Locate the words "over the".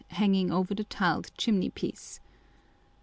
0.51-0.83